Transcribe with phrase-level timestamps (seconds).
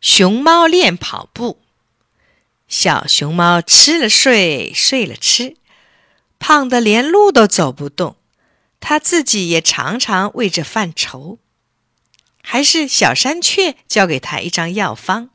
[0.00, 1.60] 熊猫练跑步。
[2.68, 5.56] 小熊猫吃了睡，睡了吃，
[6.38, 8.16] 胖得连路都走不动。
[8.78, 11.38] 它自己也常常为这犯愁。
[12.42, 15.28] 还是小山雀交给他一张药方，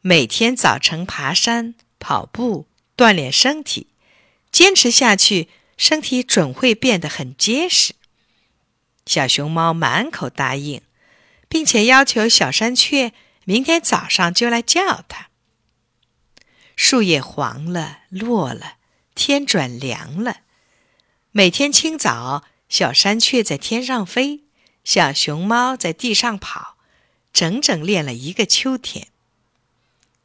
[0.00, 2.66] 每天早晨爬山、跑步，
[2.96, 3.86] 锻炼身体，
[4.50, 7.94] 坚持下去，身体准会变得很结实。
[9.06, 10.82] 小熊猫满口答应，
[11.48, 13.12] 并且要求小山雀
[13.46, 15.28] 明天早上就来叫它。
[16.74, 18.74] 树叶黄了，落了，
[19.14, 20.38] 天转凉了。
[21.30, 24.42] 每天清早，小山雀在天上飞，
[24.82, 26.76] 小熊猫在地上跑，
[27.32, 29.06] 整整练了一个秋天。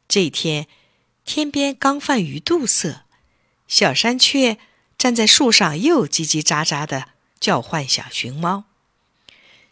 [0.08, 0.66] 这天，
[1.24, 3.02] 天边刚泛鱼肚色，
[3.68, 4.58] 小山雀
[4.98, 8.64] 站在树上，又叽叽喳喳的叫唤小熊猫。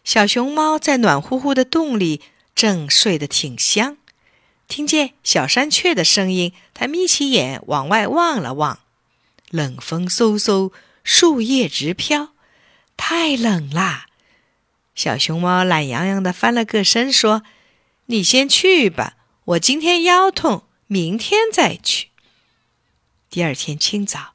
[0.05, 2.21] 小熊猫在暖乎乎的洞里
[2.55, 3.97] 正睡得挺香，
[4.67, 8.79] 听见小山雀的声音，它眯起眼往外望了望。
[9.49, 10.71] 冷风嗖嗖，
[11.03, 12.33] 树叶直飘，
[12.95, 14.07] 太冷啦！
[14.95, 17.43] 小熊猫懒洋洋的翻了个身，说
[18.07, 22.09] ：“你先去吧，我今天腰痛，明天再去。”
[23.29, 24.33] 第二天清早，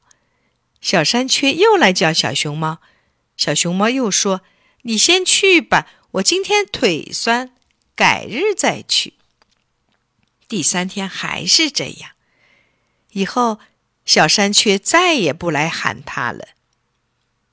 [0.81, 2.79] 小山雀又来叫小熊猫，
[3.37, 4.41] 小熊猫又说。
[4.83, 7.51] 你先去吧，我今天腿酸，
[7.97, 9.15] 改日再去。
[10.47, 12.11] 第三天还是这样，
[13.11, 13.59] 以后
[14.05, 16.49] 小山雀再也不来喊他了。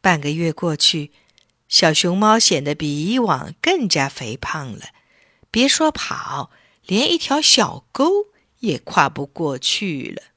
[0.02, 1.10] 半个月过去，
[1.66, 4.90] 小熊猫显得比以往更加肥胖了，
[5.50, 6.50] 别说跑，
[6.84, 8.26] 连一条小沟
[8.60, 10.33] 也跨不过去了。